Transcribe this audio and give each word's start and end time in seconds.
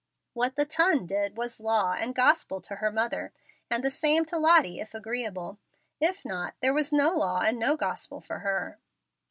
What 0.33 0.55
the 0.55 0.65
TON 0.65 1.05
did 1.05 1.37
was 1.37 1.59
law 1.59 1.93
and 1.93 2.15
gospel 2.15 2.59
to 2.61 2.77
her 2.77 2.91
mother; 2.91 3.31
and 3.69 3.83
the 3.83 3.91
same 3.91 4.25
to 4.25 4.37
Lottie, 4.39 4.79
if 4.79 4.95
agreeable. 4.95 5.59
If 5.99 6.25
not, 6.25 6.55
there 6.59 6.73
was 6.73 6.91
no 6.91 7.11
law 7.11 7.41
and 7.41 7.59
no 7.59 7.77
gospel 7.77 8.19
for 8.19 8.39
her. 8.39 8.79